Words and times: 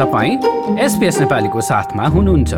तपाईँ 0.00 0.36
एसपिएस 0.80 1.18
नेपालीको 1.20 1.60
साथमा 1.60 2.04
हुनुहुन्छ। 2.08 2.52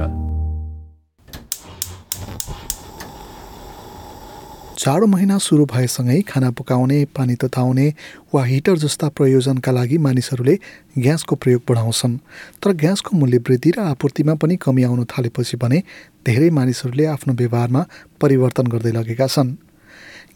जाडो 4.78 5.06
महिना 5.06 5.38
सुरु 5.38 5.64
भएसँगै 5.66 6.20
खाना 6.22 6.50
पकाउने 6.50 6.98
पानी 7.16 7.34
तताउने 7.34 7.86
वा 8.34 8.44
हिटर 8.44 8.78
जस्ता 8.78 9.08
प्रयोजनका 9.08 9.72
लागि 9.72 9.98
मानिसहरूले 9.98 10.54
ग्यासको 10.98 11.34
प्रयोग 11.36 11.62
बढाउँछन्। 11.68 12.16
तर 12.62 12.72
ग्यासको 12.78 13.16
मूल्य 13.16 13.38
वृद्धि 13.38 13.70
र 13.70 13.80
आपूर्तिमा 13.90 14.34
पनि 14.34 14.56
कमी 14.62 14.82
आउन 14.82 15.04
थालेपछि 15.10 15.56
भने 15.56 15.82
धेरै 16.26 16.50
मानिसहरूले 16.50 17.06
आफ्नो 17.06 17.34
व्यवहारमा 17.34 17.86
परिवर्तन 18.22 18.66
गर्दै 18.66 18.92
लगेका 18.92 19.26
छन्। 19.26 19.56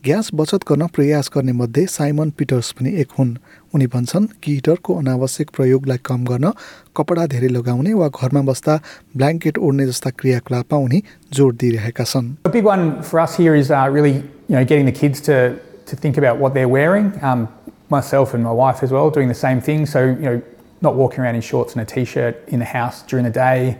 ग्यास 0.05 0.29
बचत 0.33 0.63
गर्न 0.69 0.85
प्रयास 0.95 1.29
गर्ने 1.35 1.51
मध्ये 1.61 1.85
साइमन 1.95 2.29
पिटर्स 2.37 2.71
पनि 2.79 2.93
एक 3.01 3.11
हुन् 3.19 3.33
उनी 3.75 3.87
भन्छन् 3.93 4.25
कि 4.43 4.53
हिटरको 4.53 4.97
अनावश्यक 4.99 5.49
प्रयोगलाई 5.57 5.97
कम 6.05 6.25
गर्न 6.31 6.51
कपडा 6.97 7.25
धेरै 7.33 7.47
लगाउने 7.47 7.93
वा 7.93 8.07
घरमा 8.09 8.41
बस्दा 8.51 8.75
ब्ल्याङ्केट 9.15 9.57
ओढ्ने 9.57 9.87
जस्ता 9.87 10.09
क्रियाकलापमा 10.19 10.77
उनी 10.85 11.03
जोड 11.33 11.57
दिइरहेका 11.63 12.03
छन् 12.03 12.29
A 12.45 12.53
big 12.57 12.65
one 12.65 13.01
for 13.01 13.19
us 13.19 13.37
here 13.37 13.55
is 13.55 13.71
uh, 13.71 13.87
really, 13.97 14.15
you 14.47 14.55
know, 14.55 14.65
getting 14.65 14.85
the 14.85 14.97
kids 15.01 15.21
to, 15.29 15.37
to 15.85 15.95
think 15.95 16.17
about 16.17 16.37
what 16.37 16.53
they're 16.53 16.73
wearing. 16.77 17.11
Um, 17.21 17.47
myself 17.91 18.33
and 18.33 18.43
my 18.43 18.51
wife 18.51 18.83
as 18.83 18.91
well 18.91 19.11
doing 19.11 19.27
the 19.27 19.41
same 19.47 19.61
thing. 19.61 19.85
So, 19.85 20.05
you 20.05 20.27
know, 20.29 20.41
not 20.81 20.95
walking 20.95 21.19
around 21.19 21.35
in 21.35 21.41
shorts 21.41 21.73
and 21.75 21.81
a 21.81 21.85
t-shirt 21.85 22.43
in 22.47 22.59
the 22.59 22.65
house 22.65 23.03
during 23.03 23.25
the 23.25 23.31
day. 23.31 23.77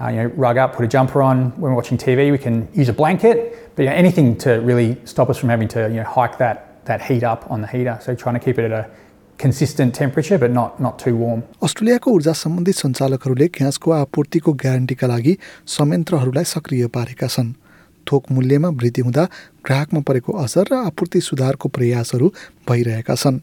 Uh, 0.00 0.08
you 0.08 0.16
know, 0.16 0.26
rug 0.36 0.56
up, 0.56 0.74
put 0.74 0.84
a 0.84 0.88
jumper 0.88 1.22
on. 1.22 1.50
When 1.60 1.70
we're 1.70 1.74
watching 1.74 1.98
TV, 1.98 2.32
we 2.32 2.38
can 2.38 2.68
use 2.72 2.88
a 2.88 2.92
blanket. 2.94 3.76
But 3.76 3.82
you 3.82 3.90
know, 3.90 3.96
anything 3.96 4.36
to 4.38 4.60
really 4.60 4.96
stop 5.04 5.28
us 5.28 5.38
from 5.38 5.50
having 5.50 5.68
to, 5.68 5.88
you 5.88 5.96
know, 5.96 6.04
hike 6.04 6.38
that 6.38 6.84
that 6.86 7.02
heat 7.02 7.22
up 7.22 7.50
on 7.50 7.60
the 7.60 7.68
heater. 7.68 7.98
So 8.00 8.14
trying 8.14 8.34
to 8.34 8.40
keep 8.40 8.58
it 8.58 8.64
at 8.64 8.72
a 8.72 8.90
consistent 9.38 9.94
temperature, 9.94 10.38
but 10.38 10.50
not 10.50 10.80
not 10.80 10.98
too 10.98 11.16
warm. 11.16 11.42
अस्ट्रेलियाको 11.62 12.10
ऊर्जा 12.10 12.32
सम्बन्धी 12.42 12.72
सञ्चालकहरूले 12.72 13.48
ग्यासको 13.58 13.90
आपूर्तिको 13.92 14.52
ग्यारेन्टीका 14.64 15.06
लागि 15.12 15.36
संयन्त्रहरूलाई 15.76 16.44
सक्रिय 16.54 16.86
पारेका 16.96 17.28
छन् 17.34 17.52
थोक 18.06 18.30
मूल्यमा 18.32 18.68
वृद्धि 18.80 19.02
हुँदा 19.06 19.24
ग्राहकमा 19.66 20.00
परेको 20.08 20.32
असर 20.44 20.64
र 20.72 20.74
आपूर्ति 20.90 21.20
सुधारको 21.28 21.68
प्रयासहरू 21.76 22.32
भइरहेका 22.68 23.14
छन् 23.22 23.38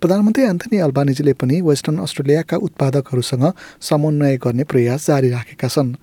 प्रधानमन्त्री 0.00 0.44
एन्थनी 0.44 0.78
अल्बानिजीले 0.78 1.32
पनि 1.32 1.60
वेस्टर्न 1.60 1.98
अस्ट्रेलियाका 1.98 2.56
उत्पादकहरूसँग 2.56 3.44
समन्वय 3.80 4.36
गर्ने 4.36 4.64
प्रयास 4.64 5.06
जारी 5.06 5.30
राखेका 5.30 5.68
छन्। 5.68 5.94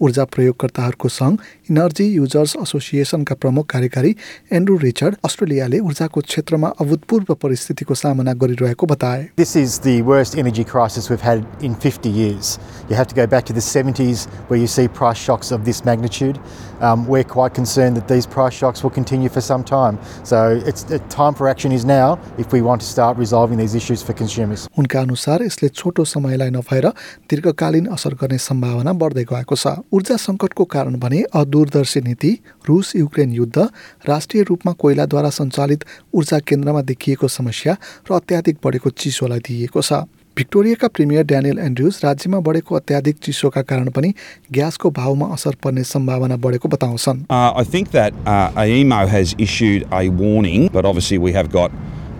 ऊर्जा 0.00 0.24
प्रयोगकर्ताहरूको 0.34 1.08
सङ्घ 1.10 1.36
इनर्जी 1.70 2.06
युजर्स 2.06 2.54
एसोसिएसनका 2.62 3.34
प्रमुख 3.34 3.66
कार्यकारी 3.72 4.14
एन्ड्रु 4.52 4.76
रिचर्ड 4.78 5.16
अस्ट्रेलियाले 5.24 5.78
ऊर्जाको 5.80 6.20
क्षेत्रमा 6.28 6.68
अभूतपूर्व 6.80 7.34
परिस्थितिको 7.42 7.94
सामना 7.94 8.32
गरिरहेको 8.42 8.86
बताए। 8.86 9.22
This 9.38 9.56
is 9.56 9.80
the 9.86 10.00
worst 10.06 10.38
energy 10.38 10.64
crisis 10.70 11.10
we 11.10 11.16
had 11.22 11.64
in 11.64 11.74
fifty 11.82 12.10
years 12.16 12.58
you 12.90 12.96
have 12.96 13.04
to 13.04 13.20
go 13.20 13.26
back 13.34 13.44
to 13.48 13.54
the 13.54 13.64
70स 13.66 14.26
where 14.50 14.60
you 14.60 14.66
see 14.74 14.86
price 14.98 15.26
shocks 15.26 15.52
of 15.52 15.60
this 15.70 15.84
magnitude 15.86 16.38
we 17.10 17.22
quite 17.34 17.54
concern 17.56 17.94
the 17.94 18.04
this 18.12 18.26
frost 18.36 18.60
shocks 18.60 18.84
would 18.84 18.90
continue 18.96 19.28
for 19.34 19.46
some 19.48 19.62
time 19.72 19.98
so 20.30 20.42
it's 20.68 20.86
the 20.92 21.00
term 21.16 21.32
for 21.40 21.50
action 21.50 21.72
is 21.72 21.86
now 21.92 22.00
if 22.40 22.54
you 22.54 22.64
want 22.64 22.82
start 22.90 23.18
resolve 23.18 23.52
in 23.52 23.64
this 23.64 23.74
issues 23.82 24.04
for 24.04 24.14
consumers 24.22 24.68
उनका 24.78 25.00
अनुसार 25.00 25.42
यसले 25.44 25.68
छोटो 25.74 26.04
समयलाई 26.14 26.50
नभएर 26.58 26.88
दीर्घकालीन 27.30 27.86
असर 27.98 28.14
गर्ने 28.22 28.38
सम्भावना 28.48 28.92
बढ्दै 29.02 29.24
गएको 29.32 29.56
छ। 29.56 29.76
ऊर्जा 29.92 30.16
सङ्कटको 30.16 30.64
कारण 30.64 30.98
भने 31.00 31.22
अदूरदर्शी 31.34 32.00
नीति 32.00 32.30
रुस 32.68 32.92
युक्रेन 32.96 33.30
युद्ध 33.32 33.58
राष्ट्रिय 34.08 34.42
रूपमा 34.48 34.72
कोइलाद्वारा 34.72 35.30
सञ्चालित 35.30 35.84
ऊर्जा 36.14 36.38
केन्द्रमा 36.44 36.82
देखिएको 36.82 37.28
समस्या 37.28 37.76
र 38.10 38.14
अत्याधिक 38.14 38.56
बढेको 38.64 38.90
चिसोलाई 38.92 39.40
दिइएको 39.48 39.80
छ। 39.82 39.92
भिक्टोरियाका 40.36 40.88
प्रिमियर 40.88 41.24
ड्यानियल 41.24 41.58
एन्ड्रुज 41.58 42.00
राज्यमा 42.04 42.38
बढेको 42.46 42.74
अत्याधिक 42.76 43.16
चिसोका 43.18 43.62
कारण 43.64 43.88
पनि 43.90 44.12
ग्यासको 44.52 44.90
भावमा 44.94 45.26
असर 45.34 45.54
पर्ने 45.64 45.82
सम्भावना 45.84 46.36
बढेको 46.36 46.68
बताउँछन्। 46.68 47.18
But 50.70 50.84
obviously 50.84 51.18
we 51.18 51.32
have 51.32 51.50
got, 51.50 51.72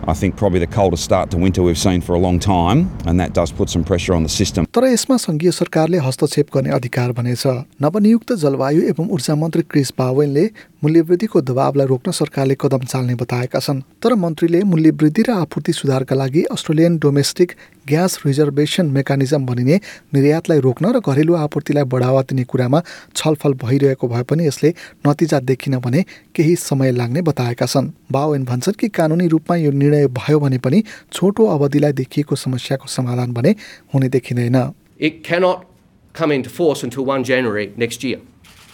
I 0.09 0.15
think, 0.15 0.37
probably 0.37 0.59
the 0.59 0.67
coldest 0.67 1.05
start 1.05 1.31
to 1.33 1.37
winter 1.37 1.63
we've 1.63 1.77
seen 1.79 2.01
for 2.01 2.15
a 2.15 2.19
long 2.19 2.39
time, 2.41 2.89
and 3.07 3.21
that 3.21 3.35
does 3.35 3.51
put 3.53 3.69
some 3.69 3.85
pressure 3.85 4.15
on 4.15 4.23
the 4.23 4.33
system. 4.35 4.67
तर 4.75 4.87
यसमा 4.93 5.17
सङ्घीय 5.25 5.51
सरकारले 5.53 5.99
हस्तक्षेप 6.07 6.55
गर्ने 6.55 6.71
अधिकार 6.77 7.13
भने 7.19 7.35
छ 7.37 7.53
नवनियुक्त 7.85 8.33
जलवायु 8.45 8.83
एवं 8.93 9.11
ऊर्जा 9.17 9.35
मन्त्री 9.43 9.63
क्रिस 9.75 9.93
बावेनले 9.99 10.45
मूल्यवृद्धिको 10.83 11.41
दबावलाई 11.41 11.87
रोक्न 11.87 12.11
सरकारले 12.13 12.55
कदम 12.55 12.83
चाल्ने 12.87 13.15
बताएका 13.19 13.59
छन्। 13.59 13.81
तर 13.99 14.15
मन्त्रीले 14.15 14.63
मूल्यवृद्धि 14.63 15.23
र 15.27 15.31
आपूर्ति 15.43 15.73
सुधारका 15.73 16.15
लागि 16.15 16.43
Australian 16.55 16.99
domestic 17.03 17.53
gas 17.89 18.19
reservation 18.27 18.87
mechanism 18.87 19.47
भनिने 19.47 19.77
निर्यातलाई 20.15 20.61
रोक्न 20.63 20.85
र 20.95 21.01
घरेलु 21.03 21.35
आपूर्तिलाई 21.35 21.85
बढावा 21.85 22.23
दिने 22.31 22.45
कुरामा 22.47 22.83
छलफल 23.17 23.53
भइरहेको 23.59 24.09
भए 24.09 24.23
पनि 24.23 24.47
यसले 24.47 24.71
नतिजा 25.07 25.39
देखिन 25.51 25.79
भने 25.83 26.05
केही 26.35 26.55
समय 26.55 26.93
लाग्ने 26.95 27.23
बताएका 27.27 27.67
छन्। 27.67 27.91
बावेन 28.13 28.45
भन्छन् 28.47 28.79
कि 28.79 28.89
कानुनी 28.95 29.27
रूपमा 29.35 29.57
यो 29.57 29.71
निर्णय 29.75 30.07
भयो 30.15 30.39
भने 30.39 30.59
पनि 30.63 30.83
छोटो 31.13 31.47
अवधिलाई 31.59 31.93
देखिएको 31.99 32.37
समस्याको 32.37 32.87
समाधान 32.87 33.33
भने 33.35 33.55
हुने 33.95 34.09
देखिँदैन। 34.15 34.57
It 35.01 35.25
cannot 35.25 35.67
come 36.15 36.31
into 36.31 36.51
force 36.51 36.87
until 36.87 37.05
1 37.05 37.25
January 37.25 37.67
next 37.77 38.05
year, 38.05 38.23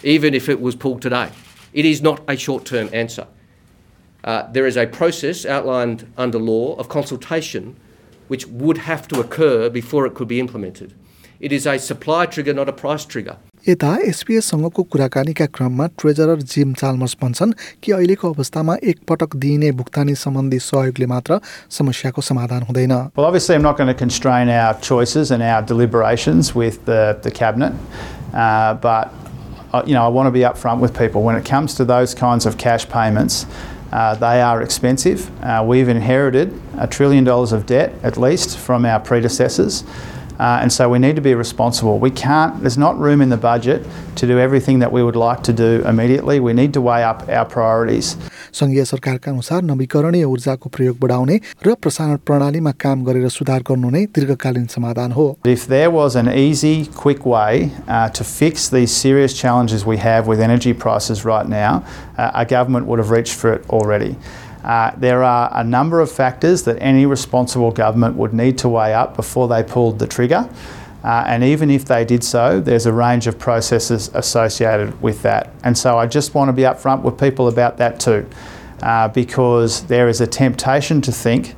even 0.04 0.34
if 0.34 0.48
it 0.48 0.60
was 0.60 0.76
pulled 0.76 1.00
today. 1.00 1.28
It 1.73 1.85
is 1.85 2.01
not 2.01 2.21
a 2.27 2.35
short 2.35 2.65
term 2.65 2.89
answer. 2.93 3.27
Uh, 4.23 4.51
there 4.51 4.65
is 4.65 4.75
a 4.77 4.85
process 4.85 5.45
outlined 5.45 6.11
under 6.17 6.39
law 6.39 6.75
of 6.75 6.89
consultation 6.89 7.75
which 8.27 8.45
would 8.47 8.79
have 8.79 9.07
to 9.07 9.19
occur 9.19 9.69
before 9.69 10.05
it 10.05 10.13
could 10.13 10.27
be 10.27 10.39
implemented. 10.39 10.93
It 11.39 11.51
is 11.51 11.65
a 11.65 11.79
supply 11.79 12.25
trigger, 12.25 12.53
not 12.53 12.67
a 12.69 12.73
price 12.73 13.05
trigger. 13.05 13.37
यता 13.67 13.95
एसपिएससँगको 14.07 14.83
कुराकानीका 14.91 15.45
क्रममा 15.55 15.85
treasurer 15.99 16.41
gym 16.51 16.73
Chalmers 16.79 17.15
भन्छन् 17.21 17.51
कि 17.83 17.91
अहिलेको 17.91 18.31
अवस्थामा 18.33 18.75
एकपटक 18.91 19.35
दिइने 19.43 19.71
भुक्तानी 19.79 20.15
सम्बन्धी 20.15 20.59
सहयोगले 20.63 21.05
मात्र 21.11 21.39
समस्याको 21.77 22.21
समाधान 22.21 22.61
हुँदैन 22.69 22.95
Well, 23.15 23.27
obviously, 23.27 23.55
I'm 23.55 23.61
not 23.61 23.77
going 23.77 23.91
to 23.91 23.99
constrain 24.03 24.49
our 24.49 24.79
choices 24.79 25.31
and 25.31 25.43
our 25.43 25.61
deliberations 25.61 26.55
with 26.55 26.85
the, 26.85 27.19
the 27.21 27.31
cabinet, 27.31 27.73
uh, 28.33 28.75
but 28.75 29.11
uh, 29.11 29.22
you 29.86 29.94
know, 29.94 30.04
I 30.04 30.08
want 30.08 30.26
to 30.26 30.30
be 30.30 30.40
upfront 30.40 30.80
with 30.80 30.96
people 30.96 31.22
when 31.22 31.36
it 31.36 31.44
comes 31.44 31.74
to 31.74 31.84
those 31.84 32.14
kinds 32.14 32.46
of 32.46 32.56
cash 32.56 32.88
payments. 32.88 33.46
Uh, 33.92 34.14
they 34.14 34.40
are 34.42 34.62
expensive. 34.62 35.30
Uh, 35.42 35.64
we've 35.66 35.88
inherited 35.88 36.60
a 36.78 36.86
trillion 36.86 37.24
dollars 37.24 37.52
of 37.52 37.66
debt, 37.66 37.92
at 38.02 38.16
least, 38.16 38.58
from 38.58 38.84
our 38.84 38.98
predecessors. 39.00 39.84
Uh, 40.39 40.59
and 40.61 40.71
so 40.71 40.87
we 40.87 40.99
need 40.99 41.17
to 41.17 41.21
be 41.21 41.35
responsible. 41.35 41.99
We 41.99 42.11
can't, 42.11 42.61
there's 42.61 42.77
not 42.77 42.97
room 42.97 43.21
in 43.21 43.29
the 43.29 43.37
budget 43.37 43.85
to 44.15 44.25
do 44.25 44.39
everything 44.39 44.79
that 44.79 44.89
we 44.89 45.03
would 45.03 45.17
like 45.17 45.43
to 45.43 45.53
do 45.53 45.83
immediately. 45.85 46.39
We 46.39 46.53
need 46.53 46.73
to 46.75 46.81
weigh 46.81 47.03
up 47.03 47.27
our 47.27 47.45
priorities. 47.45 48.15
सङ्घीय 48.59 48.85
सरकारका 48.85 49.31
अनुसार 49.31 49.61
नवीकरणीय 49.61 50.23
ऊर्जाको 50.25 50.69
प्रयोग 50.75 50.99
बढाउने 50.99 51.39
र 51.65 51.73
प्रसारण 51.83 52.15
प्रणालीमा 52.25 52.71
काम 52.83 53.03
गरेर 53.05 53.27
सुधार 53.29 53.61
गर्नु 53.67 53.89
नै 53.95 54.05
दीर्घकालीन 54.15 54.65
समाधान 54.75 55.11
हो 55.11 55.27
If 55.45 55.67
there 55.67 55.91
was 55.91 56.15
an 56.15 56.29
easy, 56.29 56.87
quick 57.03 57.25
way 57.25 57.71
uh, 57.87 58.09
to 58.09 58.23
fix 58.23 58.69
these 58.69 58.91
serious 58.91 59.37
challenges 59.41 59.85
we 59.85 59.97
have 59.97 60.25
with 60.27 60.39
energy 60.39 60.73
prices 60.73 61.25
right 61.25 61.47
now, 61.47 61.83
uh, 62.17 62.31
our 62.33 62.45
government 62.45 62.87
would 62.87 62.99
have 62.99 63.11
reached 63.11 63.35
for 63.35 63.53
it 63.53 63.69
already. 63.69 64.15
Uh, 64.64 64.90
there 64.96 65.22
are 65.22 65.50
a 65.52 65.62
number 65.62 66.00
of 66.00 66.10
factors 66.10 66.62
that 66.62 66.80
any 66.80 67.04
responsible 67.04 67.70
government 67.70 68.16
would 68.16 68.32
need 68.32 68.56
to 68.58 68.68
weigh 68.68 68.94
up 68.94 69.14
before 69.14 69.46
they 69.46 69.62
pulled 69.62 69.98
the 69.98 70.06
trigger. 70.06 70.48
Uh, 71.04 71.22
and 71.26 71.44
even 71.44 71.70
if 71.70 71.84
they 71.84 72.02
did 72.02 72.24
so, 72.24 72.60
there's 72.60 72.86
a 72.86 72.92
range 72.92 73.26
of 73.26 73.38
processes 73.38 74.10
associated 74.14 75.00
with 75.02 75.20
that. 75.20 75.52
And 75.62 75.76
so 75.76 75.98
I 75.98 76.06
just 76.06 76.34
want 76.34 76.48
to 76.48 76.52
be 76.54 76.62
upfront 76.62 77.02
with 77.02 77.20
people 77.20 77.48
about 77.48 77.76
that 77.76 78.00
too, 78.00 78.26
uh, 78.82 79.08
because 79.08 79.82
there 79.84 80.08
is 80.08 80.22
a 80.22 80.26
temptation 80.26 81.02
to 81.02 81.12
think 81.12 81.54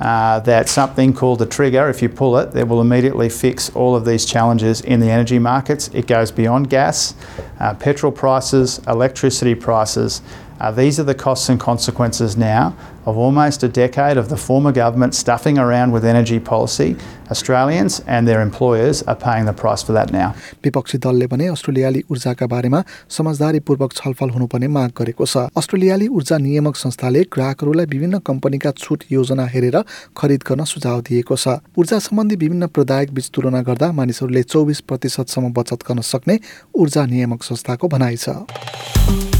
uh, 0.00 0.40
that 0.40 0.68
something 0.68 1.12
called 1.12 1.40
a 1.42 1.46
trigger, 1.46 1.88
if 1.88 2.02
you 2.02 2.08
pull 2.08 2.36
it, 2.38 2.50
that 2.52 2.66
will 2.66 2.80
immediately 2.80 3.28
fix 3.28 3.70
all 3.76 3.94
of 3.94 4.04
these 4.04 4.24
challenges 4.24 4.80
in 4.80 4.98
the 4.98 5.08
energy 5.08 5.38
markets. 5.38 5.88
It 5.92 6.08
goes 6.08 6.32
beyond 6.32 6.68
gas, 6.68 7.14
uh, 7.60 7.74
petrol 7.74 8.10
prices, 8.10 8.80
electricity 8.88 9.54
prices. 9.54 10.22
Uh, 10.60 10.70
these 10.70 11.00
are 11.00 11.04
the 11.04 11.14
costs 11.14 11.48
and 11.48 11.58
consequences 11.58 12.36
now 12.36 12.74
of 13.06 13.16
almost 13.16 13.62
a 13.62 13.68
decade 13.68 14.18
of 14.18 14.28
the 14.28 14.36
former 14.36 14.70
government 14.70 15.14
stuffing 15.14 15.58
around 15.58 15.90
with 15.90 16.04
energy 16.04 16.38
policy. 16.38 16.96
Australians 17.30 18.00
and 18.06 18.28
their 18.28 18.42
employers 18.42 19.02
are 19.04 19.16
paying 19.16 19.46
the 19.46 19.54
price 19.54 19.82
for 19.82 19.92
that 19.92 20.12
now. 20.12 20.34
विपक्षी 20.64 20.98
दलले 20.98 21.26
भने 21.32 21.46
अस्ट्रेलियाली 21.48 22.02
ऊर्जाका 22.10 22.46
बारेमा 22.46 22.82
समझदारीपूर्वक 23.16 23.92
छलफल 24.00 24.30
हुनुपर्ने 24.36 24.68
माग 24.76 24.92
गरेको 25.00 25.26
छ 25.32 25.46
अस्ट्रेलियाली 25.56 26.08
ऊर्जा 26.20 26.38
नियामक 26.44 26.76
संस्थाले 26.76 27.22
ग्राहकहरूलाई 27.32 27.86
विभिन्न 27.94 28.18
कम्पनीका 28.28 28.70
छुट 28.84 29.04
योजना 29.12 29.46
हेरेर 29.56 29.82
खरिद 30.18 30.44
गर्न 30.48 30.64
सुझाव 30.74 31.00
दिएको 31.08 31.36
छ 31.36 31.56
ऊर्जा 31.80 31.98
सम्बन्धी 32.10 32.36
विभिन्न 32.44 32.66
प्रदायक 32.76 33.14
बीच 33.16 33.30
तुलना 33.34 33.62
गर्दा 33.72 33.92
मानिसहरूले 34.00 34.42
चौबिस 34.52 34.80
प्रतिशतसम्म 34.92 35.52
बचत 35.60 35.88
गर्न 35.88 36.08
सक्ने 36.14 36.38
ऊर्जा 36.84 37.06
नियामक 37.14 37.52
संस्थाको 37.52 37.88
भनाइ 37.96 38.16
छ 38.26 39.39